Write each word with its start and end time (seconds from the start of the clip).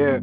Yeah. 0.00 0.18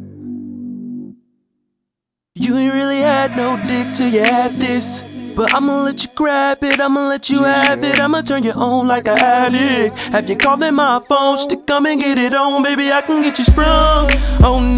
You 2.34 2.56
ain't 2.56 2.74
really 2.74 2.98
had 2.98 3.36
no 3.36 3.56
dick 3.62 3.94
till 3.94 4.08
you 4.08 4.24
had 4.24 4.50
this. 4.58 5.06
But 5.36 5.54
I'ma 5.54 5.82
let 5.82 6.02
you 6.02 6.10
grab 6.16 6.64
it, 6.64 6.80
I'ma 6.80 7.06
let 7.06 7.30
you 7.30 7.44
have 7.44 7.78
it, 7.84 8.00
I'ma 8.00 8.22
turn 8.22 8.42
you 8.42 8.50
on 8.50 8.88
like 8.88 9.06
an 9.06 9.18
addict. 9.20 9.96
Have 10.10 10.28
you 10.28 10.34
calling 10.36 10.74
my 10.74 10.98
phone 10.98 11.48
to 11.48 11.56
come 11.58 11.86
and 11.86 12.00
get 12.00 12.18
it 12.18 12.34
on, 12.34 12.64
baby? 12.64 12.90
I 12.90 13.02
can 13.02 13.20
get 13.20 13.38
you 13.38 13.44
sprung 13.44 14.10
on 14.42 14.74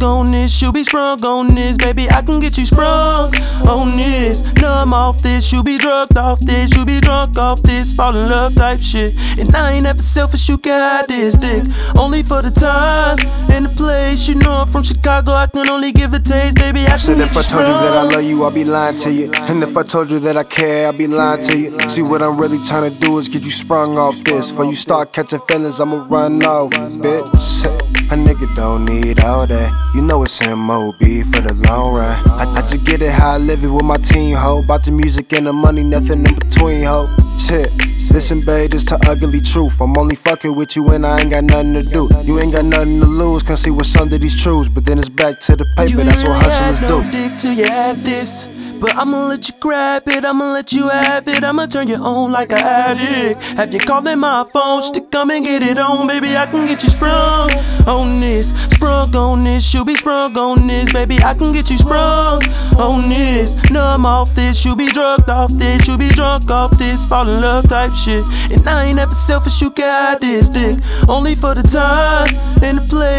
sprung 0.00 0.26
on 0.26 0.32
this. 0.32 0.62
You 0.62 0.72
be 0.72 0.82
sprung 0.82 1.22
on 1.24 1.48
this, 1.48 1.76
baby. 1.76 2.08
I 2.10 2.22
can 2.22 2.40
get 2.40 2.56
you 2.56 2.64
sprung 2.64 3.32
on 3.68 3.94
this. 3.94 4.42
Numb 4.60 4.92
off 4.92 5.22
this, 5.22 5.52
you 5.52 5.62
be 5.62 5.78
drugged 5.78 6.16
off 6.16 6.40
this, 6.40 6.74
you 6.76 6.84
be 6.86 7.00
drunk 7.00 7.36
off 7.38 7.62
this, 7.62 7.92
fall 7.92 8.16
in 8.16 8.26
love 8.26 8.54
type 8.54 8.80
shit. 8.80 9.20
And 9.38 9.54
I 9.54 9.72
ain't 9.72 9.86
ever 9.86 10.00
selfish, 10.00 10.48
you 10.48 10.58
can 10.58 10.72
hide 10.72 11.06
this 11.06 11.36
dick 11.36 11.64
only 11.98 12.22
for 12.22 12.40
the 12.42 12.50
time 12.50 13.18
and 13.52 13.66
the 13.66 13.74
place. 13.76 14.28
You 14.28 14.36
know 14.36 14.64
I'm 14.64 14.68
from 14.68 14.82
Chicago, 14.82 15.32
I 15.32 15.46
can 15.46 15.68
only 15.68 15.92
give 15.92 16.14
a 16.14 16.20
taste, 16.20 16.56
baby. 16.56 16.80
I 16.86 16.96
Said 16.96 17.20
if 17.20 17.36
I 17.36 17.42
told 17.42 17.66
you 17.66 17.74
that 17.84 17.94
I 17.96 18.14
love 18.14 18.24
you, 18.24 18.44
I'll 18.44 18.50
be 18.50 18.64
lying 18.64 18.96
to 18.98 19.12
you. 19.12 19.30
And 19.48 19.62
if 19.62 19.76
I 19.76 19.82
told 19.82 20.10
you 20.10 20.18
that 20.20 20.36
I 20.36 20.44
care, 20.44 20.86
I'll 20.86 20.96
be 20.96 21.06
lying 21.06 21.42
to 21.42 21.58
you. 21.58 21.78
See, 21.88 22.02
what 22.02 22.22
I'm 22.22 22.38
really 22.40 22.58
trying 22.66 22.90
to 22.90 23.00
do 23.00 23.18
is 23.18 23.28
get 23.28 23.42
you 23.42 23.50
sprung 23.50 23.98
off 23.98 24.16
this. 24.24 24.50
Before 24.50 24.64
you 24.64 24.76
start 24.76 25.12
catching 25.12 25.40
feelings, 25.40 25.80
I'ma 25.80 26.06
run 26.08 26.42
off, 26.44 26.70
bitch. 26.72 27.79
A 28.10 28.14
nigga 28.14 28.46
don't 28.56 28.84
need 28.84 29.22
all 29.24 29.46
that. 29.46 29.70
You 29.94 30.02
know 30.02 30.22
it's 30.22 30.40
MOB 30.46 30.98
for 31.30 31.42
the 31.42 31.54
long 31.68 31.94
run. 31.94 32.16
I, 32.38 32.54
I 32.56 32.60
just 32.62 32.86
get 32.86 33.02
it 33.02 33.12
how 33.12 33.34
I 33.34 33.38
live 33.38 33.62
it 33.62 33.68
with 33.68 33.84
my 33.84 33.96
team, 33.96 34.36
ho. 34.36 34.62
About 34.64 34.84
the 34.84 34.90
music 34.90 35.32
and 35.32 35.46
the 35.46 35.52
money, 35.52 35.82
nothing 35.82 36.26
in 36.26 36.34
between, 36.34 36.84
ho. 36.84 37.08
Shit. 37.38 37.70
Listen, 38.10 38.40
babe, 38.40 38.72
this 38.72 38.82
the 38.84 38.98
ugly 39.08 39.40
truth. 39.40 39.80
I'm 39.80 39.96
only 39.96 40.16
fucking 40.16 40.54
with 40.56 40.74
you 40.74 40.90
and 40.90 41.06
I 41.06 41.20
ain't 41.20 41.30
got 41.30 41.44
nothing 41.44 41.74
to 41.78 41.80
do. 41.80 42.08
You 42.24 42.40
ain't 42.40 42.52
got 42.52 42.64
nothing 42.64 42.98
to 42.98 43.06
lose, 43.06 43.44
can 43.44 43.56
see 43.56 43.70
what's 43.70 43.94
under 43.96 44.18
these 44.18 44.34
truths. 44.34 44.68
But 44.68 44.84
then 44.84 44.98
it's 44.98 45.08
back 45.08 45.38
to 45.46 45.54
the 45.54 45.64
paper, 45.76 46.00
ain't 46.00 46.10
that's 46.10 46.24
what 46.24 46.42
hustlers 46.42 46.78
had 46.78 46.88
do. 46.88 46.94
no 46.98 47.02
dick 47.06 47.38
till 47.38 47.52
you 47.54 47.64
had 47.64 47.96
this. 47.98 48.59
But 48.80 48.96
I'ma 48.96 49.26
let 49.26 49.46
you 49.46 49.54
grab 49.60 50.08
it, 50.08 50.24
I'ma 50.24 50.52
let 50.52 50.72
you 50.72 50.88
have 50.88 51.28
it, 51.28 51.44
I'ma 51.44 51.66
turn 51.66 51.86
you 51.88 51.96
on 51.96 52.32
like 52.32 52.52
an 52.52 52.64
addict. 52.64 53.42
Have 53.58 53.74
you 53.74 53.78
calling 53.78 54.18
my 54.18 54.44
phone 54.50 54.90
to 54.94 55.02
come 55.02 55.30
and 55.30 55.44
get 55.44 55.62
it 55.62 55.76
on, 55.76 56.06
baby? 56.06 56.34
I 56.34 56.46
can 56.46 56.64
get 56.64 56.82
you 56.82 56.88
sprung 56.88 57.50
on 57.86 58.08
this, 58.20 58.50
sprung 58.72 59.14
on 59.14 59.44
this. 59.44 59.74
You 59.74 59.84
be 59.84 59.94
sprung 59.94 60.34
on 60.38 60.66
this, 60.66 60.92
baby. 60.94 61.18
I 61.22 61.34
can 61.34 61.48
get 61.48 61.68
you 61.68 61.76
sprung 61.76 62.40
on 62.80 63.02
this. 63.02 63.54
Numb 63.70 64.06
off 64.06 64.34
this, 64.34 64.64
you 64.64 64.74
be 64.74 64.86
drugged 64.86 65.28
off 65.28 65.52
this, 65.52 65.86
you 65.86 65.98
be 65.98 66.08
drunk 66.08 66.50
off 66.50 66.70
this, 66.78 67.06
fall 67.06 67.28
in 67.28 67.38
love 67.40 67.68
type 67.68 67.92
shit. 67.92 68.24
And 68.50 68.66
I 68.66 68.86
ain't 68.86 68.98
ever 68.98 69.12
selfish, 69.12 69.60
you 69.60 69.70
got 69.70 70.22
this 70.22 70.48
dick 70.48 70.82
only 71.06 71.34
for 71.34 71.54
the 71.54 71.62
time 71.62 72.32
and 72.64 72.78
the 72.78 72.86
place. 72.88 73.09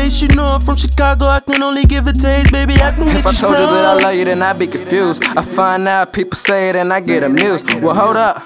You 0.61 0.67
know 0.67 0.73
I'm 0.73 0.77
from 0.77 0.89
Chicago, 0.89 1.25
I 1.25 1.39
can 1.39 1.63
only 1.63 1.85
give 1.85 2.05
a 2.05 2.13
taste, 2.13 2.51
baby. 2.51 2.73
I 2.75 2.91
can 2.91 3.05
get 3.05 3.17
If 3.17 3.25
I 3.25 3.31
told 3.31 3.57
you 3.57 3.65
that 3.65 3.97
I 3.99 4.03
love 4.03 4.15
you, 4.15 4.25
then 4.25 4.43
I'd 4.43 4.59
be 4.59 4.67
confused. 4.67 5.23
I 5.35 5.41
find 5.41 5.87
out 5.87 6.13
people 6.13 6.37
say 6.37 6.69
it 6.69 6.75
and 6.75 6.93
I 6.93 6.99
get 6.99 7.23
amused. 7.23 7.81
Well, 7.81 7.95
hold 7.95 8.15
up. 8.15 8.37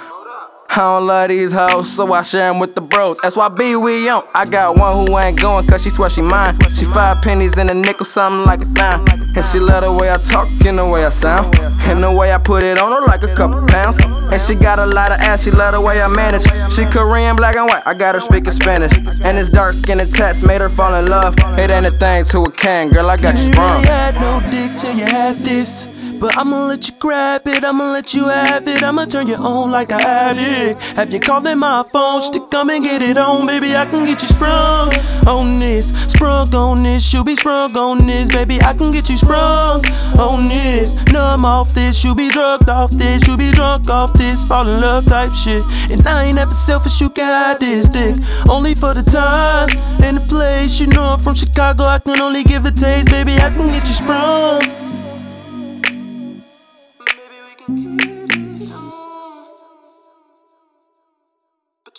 I 0.70 0.78
don't 0.78 1.08
love 1.08 1.30
these 1.30 1.52
hoes, 1.54 1.94
so 1.94 2.12
I 2.14 2.22
share 2.24 2.52
them 2.52 2.60
with 2.60 2.74
the 2.74 2.82
bros. 2.82 3.20
SYB, 3.20 3.84
we 3.84 4.10
on. 4.10 4.24
I 4.34 4.46
got 4.46 4.78
one 4.78 5.08
who 5.08 5.18
ain't 5.18 5.40
going 5.42 5.68
cause 5.68 5.84
she 5.84 5.90
swear 5.90 6.10
she 6.10 6.22
mine. 6.22 6.58
She 6.74 6.86
five 6.86 7.22
pennies 7.22 7.58
in 7.58 7.70
a 7.70 7.74
nickel, 7.74 8.06
something 8.06 8.46
like 8.46 8.62
a 8.62 8.66
dime. 8.66 9.25
And 9.36 9.44
she 9.44 9.60
love 9.60 9.84
the 9.84 9.92
way 9.92 10.10
I 10.10 10.18
talk 10.18 10.48
and 10.66 10.78
the 10.80 10.88
way 10.88 11.06
I 11.06 11.10
sound. 11.10 11.60
And 11.88 12.02
the 12.02 12.12
way 12.12 12.32
I 12.34 12.38
put 12.38 12.64
it 12.64 12.82
on 12.82 12.92
her 12.92 13.02
like 13.06 13.24
a 13.24 13.34
couple 13.36 13.66
pounds. 13.68 13.98
And 14.04 14.42
she 14.42 14.56
got 14.56 14.80
a 14.80 14.86
lot 14.86 15.12
of 15.12 15.20
ass, 15.20 15.44
she 15.44 15.52
love 15.52 15.74
the 15.74 15.82
way 15.82 16.02
I 16.02 16.08
manage. 16.08 16.44
She 16.72 16.86
Korean, 16.86 17.36
black 17.36 17.56
and 17.56 17.68
white, 17.68 17.84
I 17.86 17.94
got 17.94 18.16
her 18.16 18.22
speaking 18.22 18.52
Spanish. 18.52 18.96
And 18.98 19.38
this 19.38 19.50
dark 19.52 19.74
skin 19.74 20.00
and 20.00 20.12
tats 20.12 20.44
made 20.44 20.62
her 20.62 20.70
fall 20.70 20.96
in 20.96 21.08
love. 21.08 21.36
It 21.60 21.70
ain't 21.70 21.86
a 21.86 21.92
thing 21.92 22.26
to 22.26 22.44
a 22.44 22.52
can, 22.52 22.90
girl, 22.90 23.10
I 23.10 23.18
got 23.18 23.38
you 23.38 23.46
You 23.48 23.54
sprung. 23.54 23.74
really 23.82 23.88
had 23.88 24.16
no 24.16 24.40
dick 24.40 24.78
till 24.78 24.96
you 24.96 25.06
had 25.06 25.36
this. 25.38 25.95
But 26.26 26.40
I'ma 26.40 26.66
let 26.66 26.88
you 26.88 26.96
grab 26.98 27.46
it, 27.46 27.64
I'ma 27.64 27.92
let 27.92 28.16
you 28.16 28.28
have 28.28 28.68
it, 28.68 28.82
I'ma 28.82 29.06
turn 29.06 29.28
you 29.28 29.36
on 29.36 29.70
like 29.70 29.92
an 29.92 30.02
addict. 30.02 30.82
Have 30.98 31.14
you 31.14 31.20
calling 31.20 31.60
my 31.60 31.84
phone 31.84 32.32
to 32.32 32.40
come 32.48 32.72
and 32.72 32.84
get 32.84 33.04
it 33.04 33.16
on, 33.16 33.46
baby? 33.46 33.76
I 33.76 33.86
can 33.86 34.06
get 34.06 34.24
you 34.24 34.28
sprung 34.28 34.90
on 35.28 35.52
this, 35.60 35.90
sprung 36.10 36.52
on 36.56 36.82
this. 36.82 37.14
You 37.14 37.24
be 37.24 37.36
sprung 37.36 37.78
on 37.78 38.00
this, 38.08 38.34
baby. 38.34 38.60
I 38.64 38.74
can 38.74 38.90
get 38.90 39.08
you 39.08 39.18
sprung 39.18 39.86
on 40.18 40.46
this. 40.46 40.96
Numb 41.14 41.46
off 41.46 41.76
this, 41.76 42.04
you 42.04 42.16
be 42.16 42.28
drugged 42.30 42.70
off 42.70 42.90
this, 42.90 43.28
you 43.28 43.38
be 43.38 43.52
drunk 43.52 43.88
off 43.92 44.12
this, 44.14 44.48
fall 44.48 44.68
in 44.68 44.82
love 44.82 45.06
type 45.06 45.32
shit. 45.32 45.62
And 45.92 46.02
I 46.08 46.24
ain't 46.24 46.40
ever 46.40 46.54
selfish, 46.54 47.02
you 47.02 47.12
can 47.12 47.26
hide 47.26 47.60
this 47.60 47.88
dick 47.88 48.16
only 48.50 48.74
for 48.74 48.96
the 48.96 49.04
time 49.06 49.70
and 50.04 50.18
the 50.18 50.26
place. 50.28 50.82
You 50.82 50.88
know 50.88 51.04
I'm 51.04 51.20
from 51.20 51.36
Chicago, 51.36 51.84
I 51.84 52.00
can 52.00 52.20
only 52.20 52.42
give 52.42 52.66
a 52.66 52.72
taste, 52.72 53.12
baby. 53.12 53.34
I 53.34 53.52
can 53.52 53.68
get 53.68 53.86
you 53.86 53.94
sprung 53.94 54.75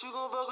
you 0.03 0.13
gon' 0.13 0.31
vote 0.31 0.46